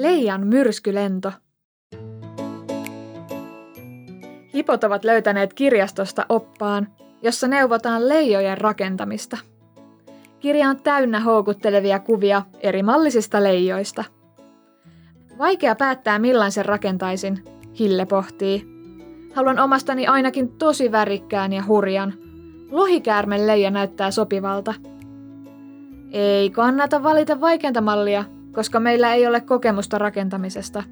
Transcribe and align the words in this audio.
Leijan 0.00 0.46
myrskylento. 0.46 1.32
Hipot 4.54 4.84
ovat 4.84 5.04
löytäneet 5.04 5.54
kirjastosta 5.54 6.26
oppaan, 6.28 6.88
jossa 7.22 7.48
neuvotaan 7.48 8.08
leijojen 8.08 8.58
rakentamista. 8.58 9.38
Kirja 10.38 10.68
on 10.68 10.82
täynnä 10.82 11.20
houkuttelevia 11.20 11.98
kuvia 11.98 12.42
eri 12.60 12.82
mallisista 12.82 13.42
leijoista. 13.42 14.04
Vaikea 15.38 15.74
päättää 15.74 16.18
millaisen 16.18 16.64
rakentaisin, 16.64 17.44
Hille 17.78 18.06
pohtii. 18.06 18.66
Haluan 19.34 19.58
omastani 19.58 20.06
ainakin 20.06 20.48
tosi 20.48 20.92
värikkään 20.92 21.52
ja 21.52 21.64
hurjan. 21.66 22.14
Lohikäärmen 22.70 23.46
leija 23.46 23.70
näyttää 23.70 24.10
sopivalta. 24.10 24.74
Ei 26.12 26.50
kannata 26.50 27.02
valita 27.02 27.40
vaikeinta 27.40 27.80
mallia, 27.80 28.24
koska 28.52 28.80
meillä 28.80 29.14
ei 29.14 29.26
ole 29.26 29.40
kokemusta 29.40 29.98
rakentamisesta. 29.98 30.82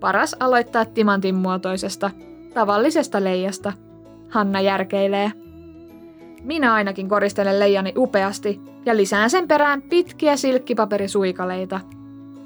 Paras 0.00 0.36
aloittaa 0.40 0.84
timantin 0.84 1.34
muotoisesta, 1.34 2.10
tavallisesta 2.54 3.24
leijasta. 3.24 3.72
Hanna 4.30 4.60
järkeilee. 4.60 5.32
Minä 6.42 6.74
ainakin 6.74 7.08
koristelen 7.08 7.60
leijani 7.60 7.92
upeasti 7.96 8.60
ja 8.86 8.96
lisään 8.96 9.30
sen 9.30 9.48
perään 9.48 9.82
pitkiä 9.82 10.36
silkkipaperisuikaleita. 10.36 11.80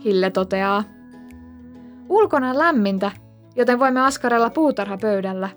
Hille 0.04 0.30
toteaa. 0.30 0.84
Ulkona 2.08 2.50
on 2.50 2.58
lämmintä, 2.58 3.10
joten 3.56 3.78
voimme 3.78 4.00
askarella 4.00 4.50
puutarhapöydällä. 4.50 5.48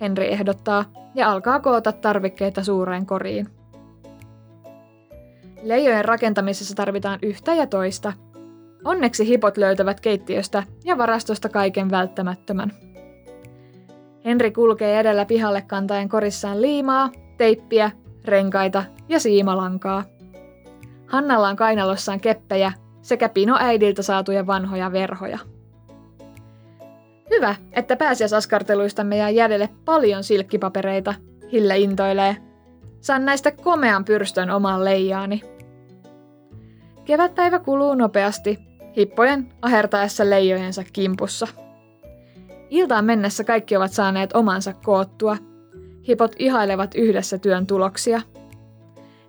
Henri 0.00 0.32
ehdottaa 0.32 0.84
ja 1.14 1.32
alkaa 1.32 1.60
koota 1.60 1.92
tarvikkeita 1.92 2.64
suureen 2.64 3.06
koriin. 3.06 3.48
Leijojen 5.62 6.04
rakentamisessa 6.04 6.74
tarvitaan 6.74 7.18
yhtä 7.22 7.54
ja 7.54 7.66
toista. 7.66 8.12
Onneksi 8.84 9.28
hipot 9.28 9.56
löytävät 9.56 10.00
keittiöstä 10.00 10.62
ja 10.84 10.98
varastosta 10.98 11.48
kaiken 11.48 11.90
välttämättömän. 11.90 12.72
Henri 14.24 14.50
kulkee 14.50 15.00
edellä 15.00 15.24
pihalle 15.24 15.62
kantaen 15.62 16.08
korissaan 16.08 16.62
liimaa, 16.62 17.10
teippiä, 17.38 17.90
renkaita 18.24 18.84
ja 19.08 19.20
siimalankaa. 19.20 20.04
Hannalla 21.06 21.48
on 21.48 21.56
kainalossaan 21.56 22.20
keppejä 22.20 22.72
sekä 23.02 23.28
Pino 23.28 23.56
äidiltä 23.60 24.02
saatuja 24.02 24.46
vanhoja 24.46 24.92
verhoja. 24.92 25.38
Hyvä, 27.30 27.54
että 27.72 27.96
pääsiäisaskarteluistamme 27.96 29.16
jää 29.16 29.30
jäljelle 29.30 29.68
paljon 29.84 30.24
silkkipapereita, 30.24 31.14
Hille 31.52 31.78
intoilee. 31.78 32.36
Saan 33.00 33.24
näistä 33.24 33.50
komean 33.50 34.04
pyrstön 34.04 34.50
omaan 34.50 34.84
leijaani. 34.84 35.42
Kevätpäivä 37.06 37.58
kuluu 37.58 37.94
nopeasti, 37.94 38.58
hippojen 38.96 39.48
ahertaessa 39.62 40.30
leijojensa 40.30 40.84
kimpussa. 40.92 41.46
Iltaan 42.70 43.04
mennessä 43.04 43.44
kaikki 43.44 43.76
ovat 43.76 43.92
saaneet 43.92 44.30
omansa 44.36 44.72
koottua. 44.72 45.36
Hipot 46.08 46.32
ihailevat 46.38 46.94
yhdessä 46.94 47.38
työn 47.38 47.66
tuloksia. 47.66 48.22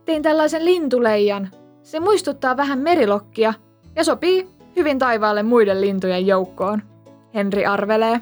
Tein 0.05 0.23
tällaisen 0.23 0.65
lintuleijan. 0.65 1.49
Se 1.83 1.99
muistuttaa 1.99 2.57
vähän 2.57 2.79
merilokkia 2.79 3.53
ja 3.95 4.03
sopii 4.03 4.47
hyvin 4.75 4.99
taivaalle 4.99 5.43
muiden 5.43 5.81
lintujen 5.81 6.27
joukkoon. 6.27 6.81
Henri 7.33 7.65
arvelee. 7.65 8.21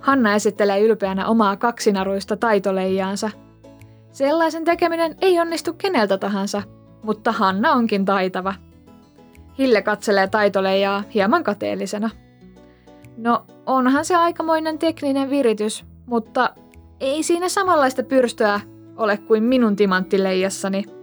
Hanna 0.00 0.34
esittelee 0.34 0.80
ylpeänä 0.80 1.26
omaa 1.26 1.56
kaksinaruista 1.56 2.36
taitoleijaansa. 2.36 3.30
Sellaisen 4.12 4.64
tekeminen 4.64 5.16
ei 5.20 5.40
onnistu 5.40 5.72
keneltä 5.72 6.18
tahansa, 6.18 6.62
mutta 7.02 7.32
Hanna 7.32 7.72
onkin 7.72 8.04
taitava. 8.04 8.54
Hille 9.58 9.82
katselee 9.82 10.28
taitoleijaa 10.28 11.02
hieman 11.14 11.44
kateellisena. 11.44 12.10
No, 13.16 13.44
onhan 13.66 14.04
se 14.04 14.16
aikamoinen 14.16 14.78
tekninen 14.78 15.30
viritys, 15.30 15.84
mutta 16.06 16.50
ei 17.00 17.22
siinä 17.22 17.48
samanlaista 17.48 18.02
pyrstöä 18.02 18.60
ole 18.96 19.16
kuin 19.16 19.42
minun 19.42 19.76
timanttileijassani– 19.76 20.84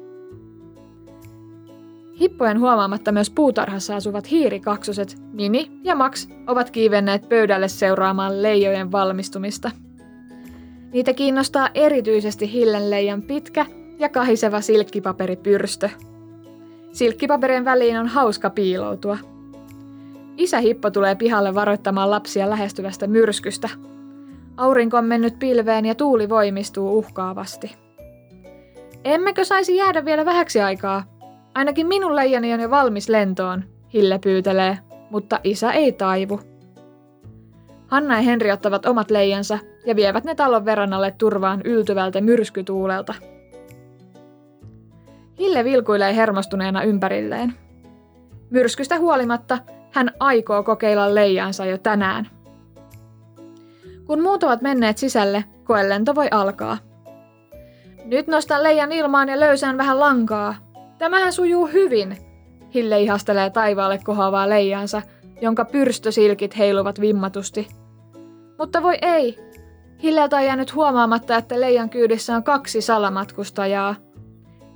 Hippojen 2.19 2.59
huomaamatta 2.59 3.11
myös 3.11 3.29
puutarhassa 3.29 3.95
asuvat 3.95 4.31
hiirikaksoset, 4.31 5.17
Mini 5.33 5.71
ja 5.83 5.95
Max, 5.95 6.27
ovat 6.47 6.71
kiivenneet 6.71 7.29
pöydälle 7.29 7.67
seuraamaan 7.67 8.43
leijojen 8.43 8.91
valmistumista. 8.91 9.71
Niitä 10.91 11.13
kiinnostaa 11.13 11.69
erityisesti 11.73 12.53
hillenleijan 12.53 13.21
pitkä 13.21 13.65
ja 13.99 14.09
kahiseva 14.09 14.61
silkkipaperipyrstö. 14.61 15.89
Silkkipaperien 16.91 17.65
väliin 17.65 17.99
on 17.99 18.07
hauska 18.07 18.49
piiloutua. 18.49 19.17
Isä 20.37 20.59
Hippo 20.59 20.91
tulee 20.91 21.15
pihalle 21.15 21.55
varoittamaan 21.55 22.11
lapsia 22.11 22.49
lähestyvästä 22.49 23.07
myrskystä. 23.07 23.69
Aurinko 24.57 24.97
on 24.97 25.05
mennyt 25.05 25.39
pilveen 25.39 25.85
ja 25.85 25.95
tuuli 25.95 26.29
voimistuu 26.29 26.97
uhkaavasti. 26.97 27.75
Emmekö 29.03 29.43
saisi 29.43 29.75
jäädä 29.75 30.05
vielä 30.05 30.25
vähäksi 30.25 30.61
aikaa, 30.61 31.03
Ainakin 31.55 31.87
minun 31.87 32.15
leijani 32.15 32.53
on 32.53 32.59
jo 32.59 32.69
valmis 32.69 33.09
lentoon, 33.09 33.63
Hille 33.93 34.19
pyytelee, 34.19 34.77
mutta 35.09 35.39
isä 35.43 35.71
ei 35.71 35.91
taivu. 35.91 36.39
Hanna 37.87 38.15
ja 38.15 38.21
Henri 38.21 38.51
ottavat 38.51 38.85
omat 38.85 39.11
leijansa 39.11 39.59
ja 39.85 39.95
vievät 39.95 40.23
ne 40.23 40.35
talon 40.35 40.65
verannalle 40.65 41.11
turvaan 41.17 41.61
yltyvältä 41.61 42.21
myrskytuulelta. 42.21 43.13
Hille 45.39 45.63
vilkuilee 45.63 46.15
hermostuneena 46.15 46.83
ympärilleen. 46.83 47.53
Myrskystä 48.49 48.99
huolimatta 48.99 49.57
hän 49.91 50.11
aikoo 50.19 50.63
kokeilla 50.63 51.15
leijansa 51.15 51.65
jo 51.65 51.77
tänään. 51.77 52.27
Kun 54.05 54.21
muut 54.21 54.43
ovat 54.43 54.61
menneet 54.61 54.97
sisälle, 54.97 55.43
koelento 55.63 56.15
voi 56.15 56.27
alkaa. 56.31 56.77
Nyt 58.05 58.27
nostan 58.27 58.63
leijan 58.63 58.91
ilmaan 58.91 59.29
ja 59.29 59.39
löysään 59.39 59.77
vähän 59.77 59.99
lankaa, 59.99 60.55
Tämähän 60.97 61.33
sujuu 61.33 61.65
hyvin, 61.65 62.17
Hille 62.73 63.01
ihastelee 63.01 63.49
taivaalle 63.49 63.99
kohoavaa 64.03 64.49
leijansa, 64.49 65.01
jonka 65.41 65.65
pyrstösilkit 65.65 66.57
heiluvat 66.57 67.01
vimmatusti. 67.01 67.67
Mutta 68.59 68.83
voi 68.83 68.97
ei. 69.01 69.37
Hilleltä 70.03 70.35
on 70.35 70.45
jäänyt 70.45 70.75
huomaamatta, 70.75 71.35
että 71.35 71.61
leijan 71.61 71.89
kyydissä 71.89 72.35
on 72.35 72.43
kaksi 72.43 72.81
salamatkustajaa. 72.81 73.95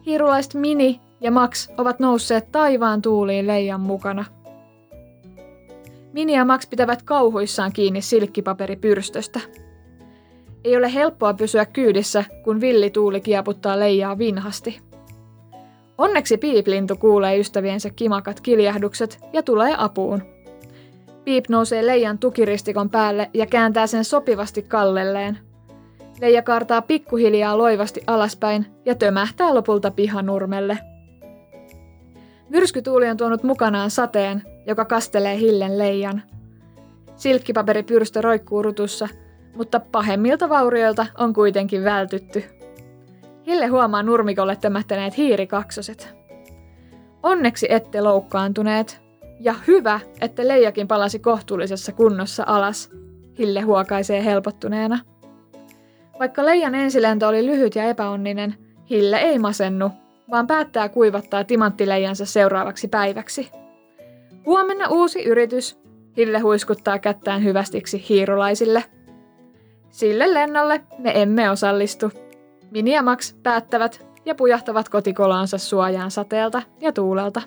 Hiirulaiset 0.05 0.53
Mini 0.53 1.01
ja 1.21 1.31
Max 1.31 1.69
ovat 1.77 1.99
nousseet 1.99 2.51
taivaan 2.51 3.01
tuuliin 3.01 3.47
leijan 3.47 3.81
mukana. 3.81 4.25
Mini 6.13 6.33
ja 6.33 6.45
Max 6.45 6.69
pitävät 6.69 7.03
kauhuissaan 7.03 7.73
kiinni 7.73 8.01
silkkipaperipyrstöstä. 8.01 9.39
Ei 10.63 10.77
ole 10.77 10.93
helppoa 10.93 11.33
pysyä 11.33 11.65
kyydissä, 11.65 12.23
kun 12.43 12.61
villi 12.61 12.89
tuuli 12.89 13.21
kieputtaa 13.21 13.79
leijaa 13.79 14.17
vinhasti. 14.17 14.79
Onneksi 15.97 16.37
piiplintu 16.37 16.95
kuulee 16.95 17.39
ystäviensä 17.39 17.89
kimakat 17.89 18.41
kiljahdukset 18.41 19.19
ja 19.33 19.43
tulee 19.43 19.75
apuun. 19.77 20.21
Piip 21.23 21.45
nousee 21.49 21.85
Leijan 21.85 22.17
tukiristikon 22.17 22.89
päälle 22.89 23.29
ja 23.33 23.45
kääntää 23.45 23.87
sen 23.87 24.05
sopivasti 24.05 24.61
kallelleen. 24.61 25.48
Leija 26.21 26.41
kaartaa 26.41 26.81
pikkuhiljaa 26.81 27.57
loivasti 27.57 28.01
alaspäin 28.07 28.65
ja 28.85 28.95
tömähtää 28.95 29.55
lopulta 29.55 29.91
pihanurmelle. 29.91 30.77
Myrskytuuli 32.49 33.09
on 33.09 33.17
tuonut 33.17 33.43
mukanaan 33.43 33.91
sateen, 33.91 34.41
joka 34.67 34.85
kastelee 34.85 35.37
Hillen 35.37 35.77
leijan. 35.77 36.21
Silkkipaperipyrstö 37.15 38.21
roikkuu 38.21 38.63
rutussa, 38.63 39.07
mutta 39.55 39.79
pahemmilta 39.79 40.49
vaurioilta 40.49 41.05
on 41.17 41.33
kuitenkin 41.33 41.83
vältytty. 41.83 42.43
Hille 43.45 43.67
huomaa 43.67 44.03
nurmikolle 44.03 44.55
tömähtäneet 44.55 45.17
hiirikaksoset. 45.17 46.15
Onneksi 47.23 47.67
ette 47.69 48.01
loukkaantuneet. 48.01 49.01
Ja 49.39 49.55
hyvä, 49.67 49.99
että 50.21 50.47
Leijakin 50.47 50.87
palasi 50.87 51.19
kohtuullisessa 51.19 51.91
kunnossa 51.91 52.43
alas. 52.47 52.89
Hille 53.37 53.61
huokaisee 53.61 54.25
helpottuneena. 54.25 54.99
Vaikka 56.19 56.45
Leijan 56.45 56.75
ensilento 56.75 57.27
oli 57.27 57.45
lyhyt 57.45 57.75
ja 57.75 57.83
epäonninen, 57.83 58.55
Hille 58.89 59.17
ei 59.17 59.39
masennu, 59.39 59.91
vaan 60.31 60.47
päättää 60.47 60.89
kuivattaa 60.89 61.43
timanttileijansa 61.43 62.25
seuraavaksi 62.25 62.87
päiväksi. 62.87 63.51
Huomenna 64.45 64.87
uusi 64.89 65.23
yritys. 65.23 65.79
Hille 66.17 66.39
huiskuttaa 66.39 66.99
kättään 66.99 67.43
hyvästiksi 67.43 68.05
hiirulaisille. 68.09 68.83
Sille 69.89 70.33
lennolle 70.33 70.81
me 70.97 71.21
emme 71.21 71.51
osallistu. 71.51 72.11
Mini 72.71 72.93
ja 72.93 73.01
Max 73.01 73.35
päättävät 73.43 74.05
ja 74.25 74.35
pujahtavat 74.35 74.89
kotikolaansa 74.89 75.57
suojaan 75.57 76.11
sateelta 76.11 76.61
ja 76.81 76.93
tuulelta. 76.93 77.41